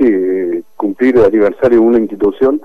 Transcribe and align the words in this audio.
sí, 0.00 0.64
cumplir 0.76 1.16
el 1.16 1.24
aniversario 1.24 1.80
de 1.80 1.86
una 1.86 1.98
institución 1.98 2.60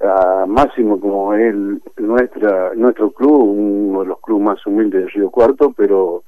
a 0.00 0.46
máximo 0.46 0.98
como 0.98 1.34
es 1.34 1.54
nuestra 1.98 2.74
nuestro 2.74 3.10
club, 3.10 3.42
uno 3.42 4.00
de 4.00 4.06
los 4.06 4.20
clubes 4.20 4.44
más 4.44 4.66
humildes 4.66 5.04
de 5.04 5.10
Río 5.10 5.30
Cuarto, 5.30 5.74
pero 5.76 6.22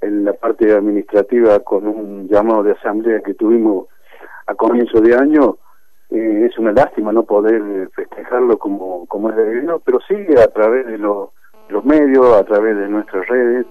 en 0.00 0.24
la 0.24 0.34
parte 0.34 0.70
administrativa 0.72 1.60
con 1.60 1.86
un 1.86 2.28
llamado 2.28 2.62
de 2.62 2.72
asamblea 2.72 3.20
que 3.20 3.34
tuvimos 3.34 3.86
a 4.46 4.54
comienzo 4.54 5.00
de 5.00 5.16
año, 5.16 5.56
eh, 6.10 6.48
es 6.50 6.58
una 6.58 6.72
lástima 6.72 7.12
no 7.12 7.22
poder 7.22 7.88
festejarlo 7.94 8.58
como, 8.58 9.06
como 9.06 9.30
es 9.30 9.36
debido, 9.36 9.80
pero 9.80 10.00
sí 10.06 10.14
a 10.36 10.48
través 10.48 10.86
de 10.86 10.98
los, 10.98 11.30
los 11.70 11.84
medios, 11.84 12.26
a 12.36 12.44
través 12.44 12.76
de 12.76 12.88
nuestras 12.88 13.26
redes, 13.26 13.66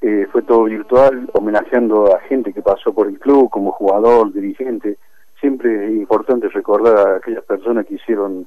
eh, 0.00 0.26
fue 0.32 0.42
todo 0.42 0.64
virtual, 0.64 1.30
homenajeando 1.32 2.14
a 2.14 2.20
gente 2.20 2.52
que 2.52 2.62
pasó 2.62 2.92
por 2.92 3.06
el 3.06 3.18
club 3.18 3.48
como 3.50 3.72
jugador, 3.72 4.32
dirigente. 4.32 4.98
Siempre 5.40 5.86
es 5.86 5.92
importante 5.92 6.48
recordar 6.48 6.96
a 6.96 7.16
aquellas 7.16 7.44
personas 7.44 7.86
que 7.86 7.94
hicieron, 7.94 8.46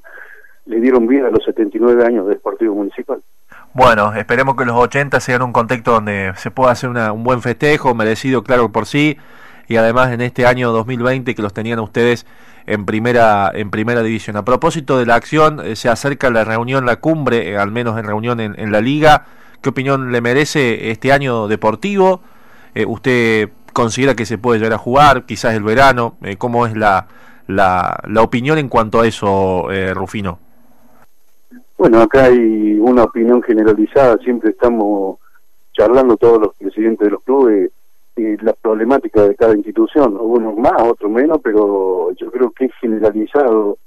le 0.65 0.79
dieron 0.79 1.07
vida 1.07 1.27
a 1.27 1.31
los 1.31 1.43
79 1.45 2.05
años 2.05 2.27
del 2.27 2.39
Partido 2.39 2.73
Municipal. 2.73 3.21
Bueno, 3.73 4.13
esperemos 4.15 4.55
que 4.55 4.65
los 4.65 4.75
80 4.75 5.19
sean 5.19 5.41
un 5.43 5.53
contexto 5.53 5.91
donde 5.91 6.33
se 6.35 6.51
pueda 6.51 6.71
hacer 6.71 6.89
un 6.89 7.23
buen 7.23 7.41
festejo, 7.41 7.93
merecido, 7.93 8.43
claro, 8.43 8.71
por 8.71 8.85
sí, 8.85 9.17
y 9.67 9.77
además 9.77 10.11
en 10.11 10.21
este 10.21 10.47
año 10.47 10.71
2020 10.71 11.35
que 11.35 11.41
los 11.41 11.53
tenían 11.53 11.79
ustedes 11.79 12.25
en 12.65 12.85
primera 12.85 13.51
en 13.53 13.69
primera 13.69 14.03
división. 14.03 14.35
A 14.35 14.43
propósito 14.43 14.97
de 14.97 15.05
la 15.05 15.15
acción, 15.15 15.59
eh, 15.63 15.75
se 15.75 15.89
acerca 15.89 16.29
la 16.29 16.43
reunión, 16.43 16.85
la 16.85 16.97
cumbre, 16.97 17.51
eh, 17.51 17.57
al 17.57 17.71
menos 17.71 17.97
en 17.97 18.05
reunión 18.05 18.39
en, 18.39 18.71
la 18.71 18.81
liga. 18.81 19.25
¿Qué 19.61 19.69
opinión 19.69 20.11
le 20.11 20.21
merece 20.21 20.91
este 20.91 21.11
año 21.11 21.47
deportivo? 21.47 22.21
Eh, 22.75 22.85
¿Usted 22.85 23.49
considera 23.71 24.15
que 24.15 24.25
se 24.25 24.37
puede 24.37 24.59
llegar 24.59 24.73
a 24.73 24.77
jugar? 24.77 25.25
Quizás 25.25 25.55
el 25.55 25.63
verano. 25.63 26.17
¿Cómo 26.37 26.65
es 26.65 26.75
la, 26.75 27.07
la, 27.47 27.99
la, 28.07 28.21
opinión 28.21 28.57
en 28.57 28.69
cuanto 28.69 29.01
a 29.01 29.07
eso, 29.07 29.67
Rufino? 29.93 30.39
Bueno, 31.77 32.01
acá 32.01 32.25
hay 32.25 32.77
una 32.79 33.03
opinión 33.03 33.41
generalizada. 33.41 34.17
Siempre 34.17 34.51
estamos 34.51 35.19
charlando 35.73 36.17
todos 36.17 36.39
los 36.41 36.55
presidentes 36.55 37.05
de 37.05 37.11
los 37.11 37.23
clubes 37.23 37.71
la 38.41 38.53
problemática 38.53 39.23
de 39.23 39.35
cada 39.35 39.55
institución, 39.55 40.17
unos 40.19 40.57
más, 40.57 40.81
otros 40.81 41.11
menos, 41.11 41.39
pero 41.43 42.11
yo 42.13 42.31
creo 42.31 42.51
que 42.51 42.65
es 42.65 42.71
generalizado. 42.79 43.77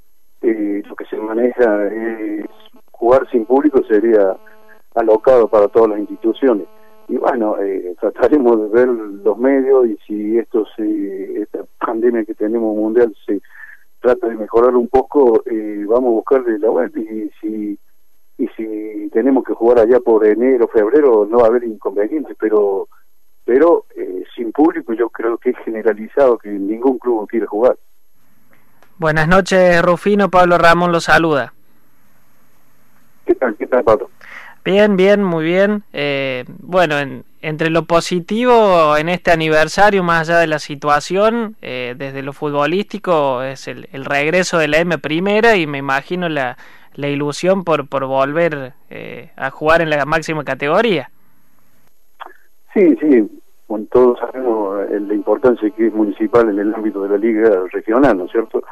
Eh, 0.41 0.83
lo 0.89 0.97
que 0.97 1.05
se 1.05 1.17
maneja 1.17 1.87
es 1.87 2.47
jugar 2.91 3.29
sin 3.31 3.45
público 3.47 3.81
sería 3.89 4.37
alocado 4.95 5.49
para 5.49 5.69
todas 5.69 5.91
las 5.91 6.01
instituciones. 6.01 6.67
Y 7.13 7.19
bueno, 7.19 7.59
eh, 7.59 7.95
trataremos 8.01 8.59
de 8.59 8.69
ver 8.69 8.89
los 8.89 9.37
medios 9.37 9.87
y 9.87 9.99
si 10.07 10.39
esto 10.39 10.65
se, 10.75 11.43
esta 11.43 11.59
pandemia 11.79 12.25
que 12.25 12.33
tenemos 12.33 12.75
mundial 12.75 13.15
se 13.27 13.43
trata 14.01 14.29
de 14.29 14.37
mejorar 14.37 14.75
un 14.75 14.89
poco, 14.89 15.43
eh, 15.45 15.85
vamos 15.87 16.09
a 16.09 16.15
buscarle 16.15 16.59
la 16.59 16.71
vuelta 16.71 16.99
y 16.99 17.31
si 17.39 17.79
y 18.39 18.49
si 18.57 19.11
tenemos 19.13 19.45
que 19.45 19.53
jugar 19.53 19.81
allá 19.81 20.01
por 20.01 20.27
enero, 20.27 20.69
febrero, 20.69 21.29
no 21.31 21.41
va 21.41 21.45
a 21.45 21.49
haber 21.49 21.65
inconvenientes, 21.65 22.35
pero 22.41 22.89
pero 23.45 23.85
eh, 23.95 24.25
sin 24.35 24.51
público 24.51 24.95
yo 24.95 25.11
creo 25.11 25.37
que 25.37 25.51
es 25.51 25.59
generalizado 25.67 26.39
que 26.39 26.49
ningún 26.49 26.99
club 26.99 27.29
quiere 27.29 27.45
jugar. 27.45 27.77
Buenas 28.97 29.29
noches, 29.29 29.83
Rufino. 29.83 30.31
Pablo 30.31 30.57
Ramón 30.57 30.91
lo 30.91 31.01
saluda. 31.01 31.53
¿Qué 33.27 33.35
tal, 33.35 33.55
qué 33.57 33.67
tal, 33.67 33.85
Pablo? 33.85 34.09
Bien, 34.65 34.97
bien, 34.97 35.25
muy 35.25 35.45
bien. 35.45 35.83
Eh, 35.93 36.45
bueno, 36.61 36.95
entre 37.41 37.71
lo 37.71 37.85
positivo 37.85 38.97
en 38.97 39.09
este 39.09 39.33
aniversario, 39.33 40.03
más 40.05 40.29
allá 40.29 40.39
de 40.39 40.47
la 40.47 40.59
situación, 40.59 41.57
eh, 41.63 41.95
desde 41.97 42.23
lo 42.23 42.33
futbolístico, 42.33 43.43
es 43.43 43.67
el, 43.67 44.05
regreso 44.05 44.59
de 44.59 44.69
la 44.69 44.79
M 44.79 44.99
primera 44.99 45.57
y 45.57 45.67
me 45.67 45.79
imagino 45.79 46.29
la, 46.29 46.57
la 46.95 47.09
ilusión 47.09 47.65
por, 47.65 47.89
por 47.89 48.07
volver 48.07 48.75
a 49.37 49.51
jugar 49.51 49.83
en 49.83 49.91
la 49.91 50.05
máxima 50.05 50.45
categoría. 50.45 51.11
Sí, 52.75 52.97
sí, 53.01 53.29
bueno, 53.69 53.87
todos 53.91 54.19
sabemos 54.19 54.87
eh, 54.91 55.01
la 55.01 55.15
importancia 55.15 55.71
que 55.71 55.87
es 55.87 55.95
municipal 55.95 56.49
en 56.49 56.59
el 56.59 56.75
ámbito 56.75 57.03
de 57.03 57.09
la 57.09 57.19
liga 57.19 57.51
regional, 57.73 58.19
¿no 58.19 58.25
es 58.25 58.31
cierto? 58.31 58.63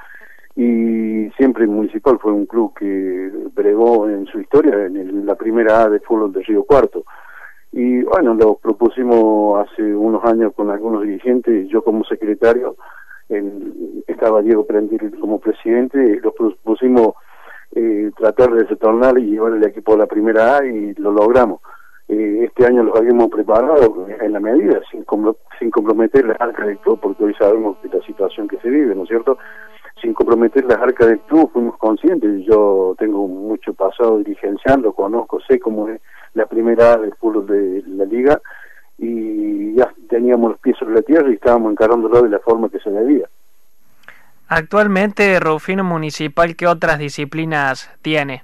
Y 0.57 1.31
siempre 1.37 1.67
Municipal 1.67 2.19
fue 2.21 2.33
un 2.33 2.47
club 2.47 2.75
que 2.79 3.31
bregó 3.55 4.09
en 4.09 4.27
su 4.27 4.41
historia 4.41 4.87
en 4.87 5.25
la 5.25 5.35
primera 5.35 5.83
A 5.83 5.89
de 5.89 6.01
fútbol 6.01 6.33
de 6.33 6.43
Río 6.43 6.65
Cuarto. 6.65 7.05
Y 7.73 8.03
bueno, 8.03 8.35
lo 8.35 8.57
propusimos 8.57 9.67
hace 9.67 9.83
unos 9.95 10.25
años 10.25 10.53
con 10.55 10.71
algunos 10.71 11.03
dirigentes, 11.03 11.69
yo 11.69 11.83
como 11.83 12.05
secretario, 12.05 12.77
estaba 14.09 14.43
Diego 14.43 14.67
Prendir 14.67 15.19
como 15.21 15.39
presidente, 15.39 16.19
lo 16.21 16.33
propusimos 16.33 17.15
eh, 17.73 18.11
tratar 18.17 18.51
de 18.53 18.65
retornar 18.65 19.17
y 19.19 19.31
llevar 19.31 19.53
el 19.53 19.65
equipo 19.65 19.95
a 19.95 19.99
la 19.99 20.07
primera 20.07 20.59
A 20.59 20.67
y 20.67 20.95
lo 20.95 21.13
logramos 21.13 21.61
eh, 22.11 22.45
este 22.45 22.67
año 22.67 22.83
los 22.83 22.97
habíamos 22.97 23.31
preparado 23.31 24.09
en 24.09 24.33
la 24.33 24.41
medida, 24.41 24.81
sin, 24.91 25.05
sin 25.61 25.71
comprometer 25.71 26.25
las 26.25 26.41
arcas 26.41 26.67
del 26.67 26.79
club, 26.79 26.99
porque 27.01 27.23
hoy 27.23 27.35
sabemos 27.35 27.81
de 27.83 27.89
la 27.97 28.05
situación 28.05 28.49
que 28.49 28.59
se 28.59 28.69
vive, 28.69 28.97
¿no 28.97 29.05
es 29.05 29.09
cierto? 29.09 29.39
Sin 30.01 30.15
comprometer 30.15 30.65
las 30.65 30.79
arcas 30.79 31.09
del 31.09 31.21
club, 31.21 31.51
fuimos 31.53 31.77
conscientes. 31.77 32.45
Yo 32.47 32.95
tengo 32.99 33.27
mucho 33.27 33.75
pasado 33.75 34.19
dirigenciando, 34.19 34.93
conozco, 34.93 35.41
sé 35.41 35.59
cómo 35.59 35.89
es 35.89 36.01
la 36.35 36.47
primera 36.47 36.97
del 36.97 37.15
fútbol 37.15 37.47
de 37.47 37.83
la 37.87 38.05
liga, 38.05 38.41
y 38.99 39.75
ya 39.75 39.93
teníamos 40.09 40.53
los 40.53 40.61
pies 40.61 40.77
sobre 40.79 40.95
la 40.95 41.03
tierra 41.03 41.31
y 41.31 41.35
estábamos 41.35 41.73
encarándolo 41.73 42.23
de 42.23 42.31
la 42.31 42.39
forma 42.39 42.69
que 42.69 42.79
se 42.79 42.91
debía. 42.91 43.29
Actualmente, 44.49 45.39
Rufino 45.39 45.85
Municipal, 45.85 46.57
¿qué 46.57 46.67
otras 46.67 46.99
disciplinas 46.99 47.91
tiene? 48.03 48.43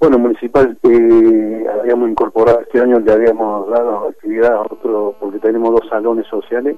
Bueno, 0.00 0.18
municipal, 0.18 0.76
eh, 0.82 1.66
habíamos 1.80 2.10
incorporado 2.10 2.60
este 2.60 2.80
año, 2.80 2.98
le 2.98 3.12
habíamos 3.12 3.70
dado 3.70 4.08
actividad 4.08 4.52
a 4.52 4.60
otro, 4.62 5.14
porque 5.18 5.38
tenemos 5.38 5.70
dos 5.70 5.88
salones 5.88 6.26
sociales, 6.26 6.76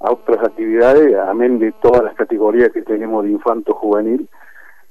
a 0.00 0.12
otras 0.12 0.38
actividades, 0.44 1.14
amén 1.16 1.58
de 1.58 1.72
todas 1.72 2.02
las 2.02 2.14
categorías 2.14 2.70
que 2.70 2.82
tenemos 2.82 3.24
de 3.24 3.30
infanto 3.30 3.74
juvenil, 3.74 4.28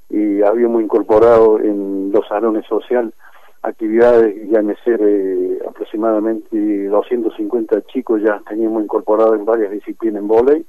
y 0.09 0.41
habíamos 0.41 0.81
incorporado 0.81 1.59
en 1.59 2.11
los 2.11 2.27
salones 2.27 2.65
sociales 2.65 3.13
actividades, 3.61 4.49
ya 4.49 4.61
me 4.61 4.75
eh, 4.85 5.59
aproximadamente 5.67 6.85
250 6.87 7.81
chicos 7.87 8.21
ya 8.21 8.41
teníamos 8.47 8.83
incorporado 8.83 9.35
en 9.35 9.45
varias 9.45 9.71
disciplinas 9.71 10.21
en 10.21 10.27
volei, 10.27 10.65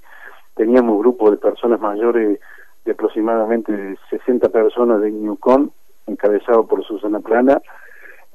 teníamos 0.57 0.99
grupos 0.99 1.31
de 1.31 1.37
personas 1.37 1.81
mayores 1.81 2.41
de 2.85 2.93
aproximadamente 2.93 3.97
60 4.11 4.49
personas 4.49 5.01
de 5.01 5.11
Newcon, 5.11 5.71
encabezado 6.07 6.67
por 6.67 6.83
Susana 6.85 7.21
Plana, 7.21 7.61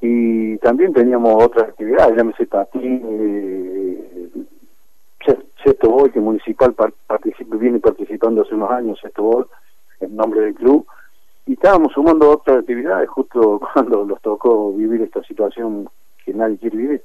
y 0.02 0.58
también 0.60 0.94
teníamos 0.94 1.44
otras 1.44 1.70
actividades, 1.70 2.16
llámese 2.16 2.46
patín, 2.46 3.02
eh, 3.06 3.85
Sexto 5.66 5.90
Bol, 5.90 6.12
que 6.12 6.20
Municipal 6.20 6.76
viene 7.60 7.80
participando 7.80 8.44
hace 8.44 8.54
unos 8.54 8.70
años, 8.70 9.00
Sexto 9.02 9.24
Bol, 9.24 9.48
en 10.00 10.16
nombre 10.16 10.42
del 10.42 10.54
club, 10.54 10.86
y 11.48 11.54
estábamos 11.54 11.92
sumando 11.94 12.30
otras 12.30 12.60
actividades 12.60 13.10
justo 13.10 13.60
cuando 13.74 14.06
nos 14.06 14.22
tocó 14.22 14.72
vivir 14.74 15.02
esta 15.02 15.24
situación 15.24 15.90
que 16.24 16.34
nadie 16.34 16.58
quiere 16.58 16.78
vivir. 16.78 17.04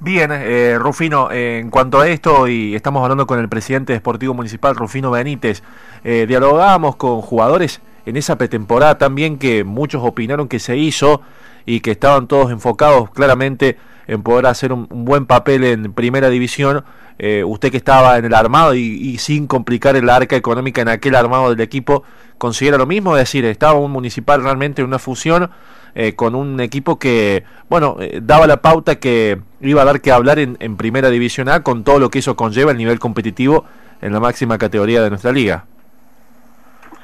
Bien, 0.00 0.30
eh, 0.32 0.76
Rufino, 0.78 1.30
en 1.30 1.70
cuanto 1.70 2.00
a 2.00 2.08
esto, 2.08 2.46
y 2.46 2.74
estamos 2.74 3.02
hablando 3.02 3.26
con 3.26 3.38
el 3.38 3.48
presidente 3.48 3.94
deportivo 3.94 4.34
municipal, 4.34 4.74
Rufino 4.74 5.10
Benítez, 5.10 5.62
eh, 6.02 6.26
dialogábamos 6.26 6.96
con 6.96 7.22
jugadores 7.22 7.80
en 8.06 8.16
esa 8.16 8.38
pretemporada 8.38 8.98
también 8.98 9.38
que 9.38 9.64
muchos 9.64 10.02
opinaron 10.04 10.48
que 10.48 10.58
se 10.58 10.76
hizo 10.76 11.22
y 11.66 11.80
que 11.80 11.92
estaban 11.92 12.26
todos 12.28 12.50
enfocados 12.50 13.10
claramente 13.10 13.78
en 14.06 14.22
poder 14.22 14.46
hacer 14.46 14.72
un, 14.72 14.86
buen 14.90 15.26
papel 15.26 15.64
en 15.64 15.92
primera 15.92 16.28
división. 16.28 16.84
Eh, 17.18 17.44
usted 17.44 17.70
que 17.70 17.76
estaba 17.76 18.18
en 18.18 18.24
el 18.24 18.34
armado 18.34 18.74
y, 18.74 19.16
sin 19.18 19.46
complicar 19.46 19.96
el 19.96 20.10
arca 20.10 20.36
económica 20.36 20.82
en 20.82 20.88
aquel 20.88 21.14
armado 21.14 21.50
del 21.50 21.60
equipo, 21.60 22.02
¿considera 22.38 22.76
lo 22.76 22.86
mismo? 22.86 23.16
Es 23.16 23.22
decir, 23.22 23.44
estaba 23.44 23.74
un 23.74 23.92
municipal 23.92 24.42
realmente 24.42 24.82
en 24.82 24.88
una 24.88 24.98
fusión 24.98 25.50
eh, 25.94 26.14
con 26.14 26.34
un 26.34 26.60
equipo 26.60 26.98
que, 26.98 27.44
bueno, 27.70 27.96
eh, 28.00 28.20
daba 28.22 28.46
la 28.46 28.60
pauta 28.60 28.96
que 28.96 29.40
iba 29.60 29.82
a 29.82 29.84
dar 29.84 30.00
que 30.00 30.10
hablar 30.10 30.40
en, 30.40 30.56
en 30.58 30.76
primera 30.76 31.08
división 31.08 31.48
A 31.48 31.62
con 31.62 31.84
todo 31.84 32.00
lo 32.00 32.10
que 32.10 32.18
eso 32.18 32.36
conlleva 32.36 32.72
el 32.72 32.78
nivel 32.78 32.98
competitivo 32.98 33.64
en 34.02 34.12
la 34.12 34.18
máxima 34.18 34.58
categoría 34.58 35.02
de 35.02 35.10
nuestra 35.10 35.30
liga. 35.30 35.66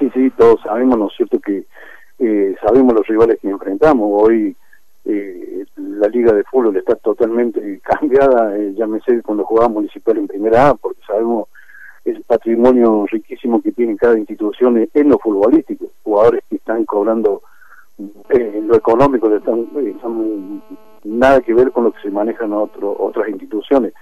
Sí, 0.01 0.11
sí, 0.15 0.31
todos 0.31 0.59
sabemos, 0.63 0.99
¿no 0.99 1.09
es 1.09 1.13
cierto?, 1.15 1.39
que 1.41 1.67
eh, 2.19 2.57
sabemos 2.67 2.95
los 2.95 3.07
rivales 3.07 3.39
que 3.39 3.51
enfrentamos. 3.51 4.09
Hoy 4.11 4.57
eh, 5.05 5.67
la 5.77 6.09
liga 6.09 6.33
de 6.33 6.43
fútbol 6.45 6.75
está 6.79 6.97
totalmente 6.97 7.81
cambiada, 7.85 8.57
eh, 8.57 8.75
sé 9.05 9.23
cuando 9.23 9.45
jugaba 9.45 9.69
municipal 9.69 10.17
en 10.17 10.27
primera 10.27 10.71
A, 10.71 10.75
porque 10.75 11.03
sabemos 11.07 11.49
el 12.07 12.23
patrimonio 12.23 13.05
riquísimo 13.11 13.61
que 13.61 13.73
tiene 13.73 13.97
cada 13.99 14.19
institución 14.19 14.79
en 14.79 15.09
lo 15.11 15.19
futbolístico, 15.19 15.91
jugadores 16.03 16.43
que 16.49 16.57
están 16.57 16.87
cobrando 16.87 17.43
eh, 17.99 18.53
en 18.55 18.69
lo 18.69 18.77
económico, 18.77 19.35
están, 19.37 19.69
están, 19.85 20.63
nada 21.05 21.43
que 21.43 21.53
ver 21.53 21.73
con 21.73 21.85
lo 21.85 21.93
que 21.93 22.01
se 22.01 22.11
manejan 22.11 22.55
otro, 22.55 22.97
otras 22.99 23.29
instituciones 23.29 23.93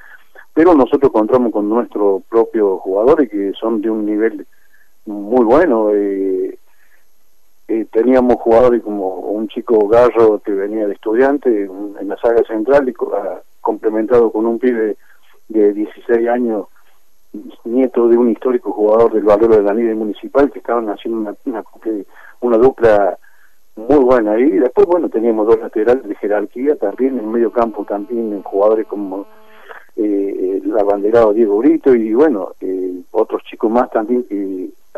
pero 0.55 0.75
nosotros 0.75 1.13
contamos 1.13 1.53
con 1.53 1.69
nuestros 1.69 2.25
propios 2.25 2.81
jugadores 2.81 3.31
que 3.31 3.53
son 3.53 3.81
de 3.81 3.91
un 3.91 4.05
nivel 4.05 4.45
muy 5.09 5.45
bueno. 5.45 5.91
Eh, 5.93 6.59
teníamos 7.91 8.37
jugadores 8.37 8.83
como 8.83 9.17
un 9.17 9.49
chico 9.49 9.89
Garro 9.89 10.41
que 10.41 10.53
venía 10.53 10.87
de 10.87 10.95
estudiante 10.95 11.65
en 11.65 12.09
la 12.09 12.17
saga 12.17 12.43
central 12.45 12.89
y 12.89 12.95
ah, 13.15 13.41
complementado 13.61 14.31
con 14.31 14.47
un 14.47 14.59
pibe 14.59 14.97
de 15.49 15.73
16 15.75 16.29
años, 16.29 16.67
nieto 17.65 18.09
de 18.09 18.17
un 18.17 18.31
histórico 18.31 18.73
jugador 18.73 19.13
del 19.13 19.25
valor 19.25 19.57
de 19.57 19.63
la 19.63 19.75
Nieve 19.75 19.95
Municipal, 19.95 20.51
que 20.51 20.61
estaban 20.61 20.89
haciendo 20.89 21.21
una, 21.21 21.35
una, 21.45 21.65
una 22.41 22.57
dupla 22.57 23.19
muy 23.77 23.99
buena. 23.99 24.39
Y 24.39 24.51
después, 24.51 24.87
bueno, 24.87 25.09
teníamos 25.09 25.47
dos 25.47 25.59
laterales 25.61 26.09
de 26.09 26.15
jerarquía 26.17 26.77
también, 26.77 27.19
en 27.19 27.31
medio 27.31 27.53
campo 27.53 27.85
también 27.85 28.43
jugadores 28.43 28.87
como 28.87 29.27
eh, 29.97 30.61
el 30.65 30.79
abanderado 30.79 31.33
Diego 31.33 31.59
Brito 31.59 31.93
y 31.95 32.15
bueno, 32.15 32.53
eh, 32.61 33.03
otros 33.11 33.43
chicos 33.43 33.69
más 33.69 33.91
también 33.91 34.23
que 34.25 34.35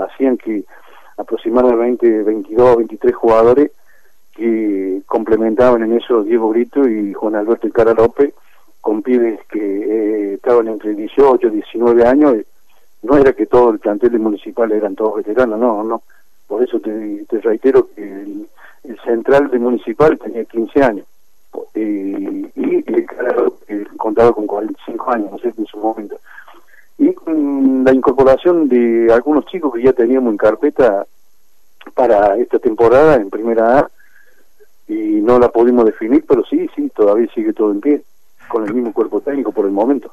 hacían 0.00 0.37
que 0.37 0.64
aproximadamente 1.17 2.23
22, 2.23 2.79
23 2.79 3.14
jugadores 3.14 3.70
que 4.35 5.02
complementaban 5.06 5.82
en 5.82 5.93
eso 5.93 6.23
Diego 6.23 6.49
Brito 6.49 6.88
y 6.88 7.12
Juan 7.12 7.35
Alberto 7.35 7.67
y 7.67 7.73
Cara 7.73 7.93
López 7.94 8.32
con 8.81 9.02
pibes 9.02 9.41
que 9.50 9.58
eh, 9.58 10.35
estaban 10.35 10.69
entre 10.69 10.94
18 10.94 11.47
y 11.47 11.50
19 11.50 12.06
años. 12.06 12.37
No 13.02 13.17
era 13.17 13.32
que 13.32 13.47
todo 13.47 13.70
el 13.70 13.79
plantel 13.79 14.19
municipal 14.19 14.73
eran 14.73 14.94
todos 14.94 15.17
veteranos, 15.17 15.58
no, 15.58 15.85
no. 15.85 16.02
Por 16.47 16.62
eso 16.62 16.81
te, 16.81 17.26
reitero 17.43 17.88
que 17.94 18.02
el, 18.02 18.49
central 19.05 19.50
de 19.50 19.58
municipal 19.58 20.19
tenía 20.19 20.44
15 20.44 20.82
años 20.82 21.06
y, 21.75 22.47
y, 22.56 23.06
contaba 23.97 24.32
con 24.32 24.47
45 24.47 25.11
años, 25.12 25.32
no 25.32 25.38
sé, 25.38 25.52
en 25.56 25.67
su 25.67 25.79
momento 25.79 26.19
y 27.00 27.14
con 27.14 27.82
la 27.82 27.94
incorporación 27.94 28.69
de 28.69 29.11
algunos 29.11 29.47
chicos 29.47 29.73
que 29.75 29.82
ya 29.82 29.94
teníamos 29.94 30.32
en 30.32 30.37
carpeta 30.37 31.06
para 31.94 32.37
esta 32.37 32.58
temporada 32.58 33.17
en 33.17 33.31
primera 33.31 33.79
A 33.79 33.91
y 34.87 35.23
no 35.23 35.38
la 35.38 35.49
pudimos 35.49 35.87
definir, 35.87 36.26
pero 36.29 36.44
sí, 36.44 36.69
sí, 36.76 36.93
todavía 36.94 37.26
sigue 37.35 37.55
todo 37.55 37.73
en 37.73 37.81
pie, 37.81 38.02
con 38.49 38.67
el 38.67 38.75
mismo 38.75 38.93
cuerpo 38.93 39.23
técnico 39.23 39.50
por 39.50 39.64
el 39.64 39.70
momento. 39.70 40.12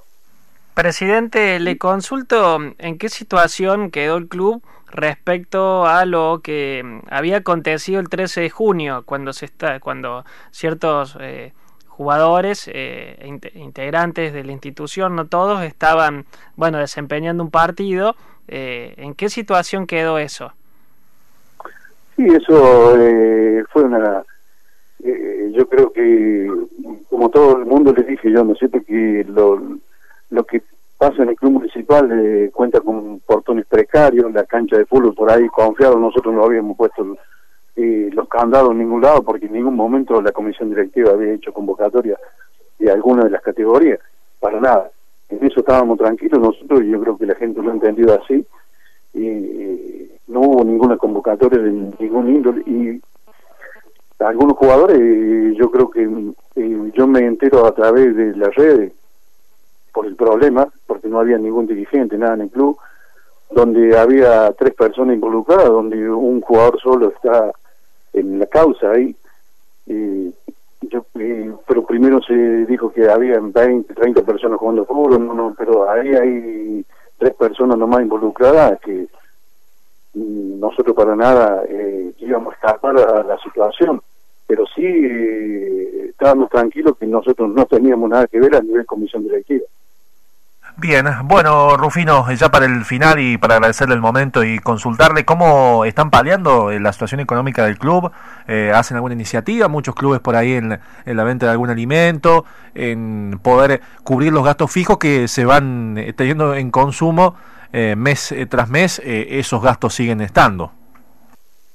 Presidente, 0.76 1.60
le 1.60 1.78
consulto 1.78 2.60
en 2.78 2.98
qué 2.98 3.10
situación 3.10 3.92
quedó 3.92 4.16
el 4.16 4.30
club 4.30 4.64
respecto 4.90 5.86
a 5.86 6.06
lo 6.06 6.40
que 6.42 7.02
había 7.10 7.38
acontecido 7.38 8.00
el 8.00 8.08
13 8.08 8.42
de 8.42 8.50
junio, 8.50 9.04
cuando 9.06 9.34
se 9.34 9.44
está, 9.44 9.82
cuando 9.82 10.24
ciertos 10.52 11.18
eh, 11.20 11.52
jugadores 11.98 12.70
eh, 12.72 13.18
integrantes 13.56 14.32
de 14.32 14.44
la 14.44 14.52
institución, 14.52 15.16
no 15.16 15.26
todos, 15.26 15.64
estaban, 15.64 16.26
bueno, 16.56 16.78
desempeñando 16.78 17.44
un 17.44 17.50
partido. 17.50 18.16
Eh, 18.48 18.94
¿En 18.98 19.16
qué 19.16 19.30
situación 19.30 19.88
quedó 19.88 20.20
eso? 20.20 20.54
Sí, 22.16 22.26
eso 22.28 22.96
eh, 23.02 23.64
fue 23.72 23.84
una... 23.84 24.24
Eh, 25.04 25.52
yo 25.56 25.68
creo 25.68 25.92
que, 25.92 26.48
como 27.10 27.30
todo 27.30 27.58
el 27.58 27.66
mundo 27.66 27.92
les 27.94 28.06
dije 28.06 28.32
yo, 28.32 28.44
¿no 28.44 28.54
es 28.54 28.60
cierto? 28.60 28.80
Que 28.86 29.26
lo, 29.28 29.60
lo 30.30 30.44
que 30.44 30.62
pasa 31.00 31.24
en 31.24 31.30
el 31.30 31.36
club 31.36 31.54
municipal 31.54 32.52
cuenta 32.54 32.80
con 32.80 33.20
portones 33.22 33.66
precarios, 33.66 34.32
la 34.32 34.46
cancha 34.46 34.78
de 34.78 34.86
fútbol 34.86 35.16
por 35.16 35.32
ahí 35.32 35.48
confiado, 35.48 35.98
nosotros 35.98 36.34
no 36.34 36.44
habíamos 36.44 36.78
puesto 36.78 37.18
eh, 37.80 38.10
los 38.12 38.28
candados 38.28 38.72
en 38.72 38.80
ningún 38.80 39.04
lado 39.04 39.22
porque 39.22 39.46
en 39.46 39.54
ningún 39.54 39.76
momento 39.76 40.20
la 40.20 40.32
comisión 40.32 40.70
directiva 40.70 41.12
había 41.12 41.34
hecho 41.34 41.54
convocatoria 41.54 42.18
de 42.80 42.92
alguna 42.92 43.26
de 43.26 43.30
las 43.30 43.44
categorías, 43.44 44.00
para 44.40 44.60
nada. 44.60 44.90
En 45.30 45.46
eso 45.46 45.60
estábamos 45.60 46.00
tranquilos 46.00 46.42
nosotros 46.42 46.82
y 46.82 46.90
yo 46.90 47.00
creo 47.02 47.18
que 47.20 47.28
la 47.28 47.36
gente 47.36 47.62
lo 47.62 47.70
ha 47.70 47.76
entendido 47.76 48.20
así. 48.20 48.44
Y 49.14 50.10
no 50.28 50.42
hubo 50.42 50.64
ninguna 50.64 50.98
convocatoria 50.98 51.60
de 51.60 51.72
ningún 51.72 52.30
índole 52.30 52.64
y 52.66 53.00
algunos 54.20 54.58
jugadores 54.58 55.56
yo 55.56 55.70
creo 55.70 55.92
que 55.92 56.10
yo 56.94 57.08
me 57.08 57.20
entero 57.20 57.68
a 57.68 57.76
través 57.76 58.16
de 58.16 58.36
las 58.36 58.56
redes 58.56 58.92
por 59.94 60.08
el 60.08 60.16
problema, 60.16 60.68
porque 60.88 61.08
no 61.08 61.20
había 61.20 61.38
ningún 61.38 61.68
dirigente, 61.68 62.18
nada 62.18 62.34
en 62.34 62.42
el 62.42 62.50
club, 62.50 62.78
donde 63.52 63.96
había 63.98 64.52
tres 64.54 64.74
personas 64.74 65.14
involucradas, 65.14 65.70
donde 65.70 66.10
un 66.10 66.42
jugador 66.42 66.80
solo 66.82 67.10
está 67.10 67.52
en 68.20 68.40
la 68.40 68.46
causa 68.48 68.92
ahí. 68.92 69.16
yo, 70.82 71.06
pero 71.68 71.86
primero 71.86 72.22
se 72.22 72.34
dijo 72.66 72.92
que 72.92 73.10
había 73.10 73.40
20, 73.40 73.94
30 73.94 74.22
personas 74.24 74.60
jugando 74.60 74.86
fútbol, 74.86 75.26
no, 75.26 75.34
no, 75.34 75.56
pero 75.58 75.90
ahí 75.90 76.10
hay 76.10 76.86
tres 77.18 77.34
personas 77.34 77.78
nomás 77.78 78.02
involucradas 78.02 78.80
que 78.80 79.08
nosotros 80.14 80.96
para 80.96 81.16
nada 81.16 81.64
eh, 81.68 82.14
íbamos 82.20 82.54
a 82.54 82.56
escapar 82.56 82.98
a 82.98 83.24
la 83.24 83.38
situación, 83.40 84.02
pero 84.48 84.66
sí 84.76 84.84
eh, 84.84 86.08
estábamos 86.10 86.50
tranquilos 86.50 86.98
que 86.98 87.06
nosotros 87.06 87.50
no 87.50 87.66
teníamos 87.66 88.10
nada 88.10 88.28
que 88.28 88.40
ver 88.40 88.56
a 88.56 88.62
nivel 88.62 88.86
comisión 88.86 89.24
directiva. 89.24 89.66
Bien, 90.80 91.08
bueno, 91.24 91.76
Rufino, 91.76 92.32
ya 92.32 92.50
para 92.50 92.68
el 92.68 92.86
final 92.86 93.20
y 93.20 93.40
para 93.40 93.56
agradecerle 93.56 93.96
el 93.96 94.00
momento 94.00 94.44
y 94.44 94.60
consultarle 94.60 95.26
cómo 95.26 95.86
están 95.86 96.12
paliando 96.12 96.70
la 96.70 96.94
situación 96.94 97.20
económica 97.20 97.66
del 97.66 97.80
club, 97.80 98.12
eh, 98.48 98.72
hacen 98.72 98.94
alguna 98.94 99.16
iniciativa, 99.16 99.68
muchos 99.70 99.96
clubes 99.96 100.20
por 100.20 100.36
ahí 100.36 100.52
en, 100.52 100.80
la 101.06 101.24
venta 101.24 101.48
de 101.48 101.54
algún 101.54 101.72
alimento, 101.72 102.46
en 102.76 103.40
poder 103.42 103.82
cubrir 104.04 104.32
los 104.32 104.46
gastos 104.46 104.72
fijos 104.72 105.00
que 105.00 105.28
se 105.28 105.46
van 105.46 105.98
eh, 105.98 106.14
teniendo 106.14 106.54
en 106.54 106.70
consumo 106.70 107.34
eh, 107.74 107.96
mes 107.98 108.36
tras 108.48 108.70
mes, 108.70 109.02
esos 109.04 109.64
gastos 109.64 109.96
siguen 109.96 110.22
estando. 110.22 110.72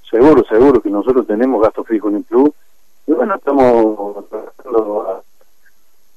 Seguro, 0.09 0.45
seguro 0.45 0.81
que 0.81 0.91
nosotros 0.91 1.27
tenemos 1.27 1.61
gastos 1.61 1.89
fijos 1.89 2.13
en 2.13 2.19
el 2.19 2.25
club. 2.25 2.55
Y 3.09 3.13
bueno, 3.13 3.35
estamos 3.35 4.29
tratando 4.29 5.22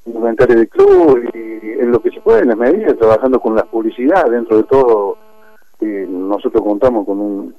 inventario 0.05 0.57
del 0.57 0.69
club 0.69 1.29
y 1.33 1.79
en 1.79 1.91
lo 1.91 1.99
que 1.99 2.11
se 2.11 2.21
puede, 2.21 2.41
en 2.41 2.49
las 2.49 2.57
medidas, 2.57 2.97
trabajando 2.97 3.39
con 3.39 3.55
la 3.55 3.63
publicidad. 3.63 4.29
Dentro 4.29 4.57
de 4.57 4.63
todo, 4.63 5.17
eh, 5.81 6.05
nosotros 6.09 6.63
contamos 6.63 7.05
con 7.05 7.19
un 7.19 7.55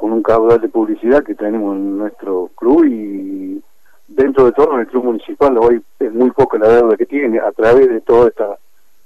con 0.00 0.12
un 0.12 0.22
caudal 0.22 0.58
de 0.62 0.70
publicidad 0.70 1.22
que 1.22 1.34
tenemos 1.34 1.76
en 1.76 1.98
nuestro 1.98 2.48
club 2.54 2.86
y 2.86 3.62
dentro 4.08 4.46
de 4.46 4.52
todo 4.52 4.72
en 4.72 4.80
el 4.80 4.86
club 4.86 5.04
municipal 5.04 5.58
hoy 5.58 5.82
es 5.98 6.14
muy 6.14 6.30
poca 6.30 6.56
la 6.56 6.68
deuda 6.68 6.96
que 6.96 7.04
tiene 7.04 7.38
a 7.38 7.52
través 7.52 7.86
de 7.86 8.00
toda 8.00 8.28
esta 8.28 8.56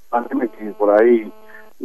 pandemia 0.09 0.47
que 0.57 0.67
por 0.79 0.91
ahí 0.91 1.33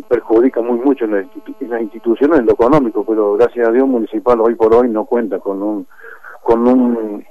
perjudica 0.08 0.62
muy 0.62 0.78
mucho 0.78 1.06
en, 1.06 1.28
las 1.62 1.82
instituciones 1.82 2.40
en 2.40 2.46
lo 2.46 2.54
económico, 2.54 3.04
pero 3.04 3.34
gracias 3.34 3.68
a 3.68 3.72
Dios 3.72 3.88
municipal 3.88 4.40
hoy 4.42 4.54
por 4.54 4.76
hoy 4.76 4.90
no 4.90 5.06
cuenta 5.06 5.40
con 5.40 5.64
un 5.64 5.88
con 6.44 6.68
un 6.68 7.26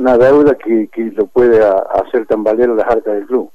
una 0.00 0.16
deuda 0.16 0.54
que, 0.54 0.88
que 0.88 1.12
lo 1.12 1.26
puede 1.26 1.62
hacer 1.62 2.26
tambalear 2.26 2.70
las 2.70 2.86
arcas 2.86 3.14
del 3.14 3.26
club. 3.26 3.50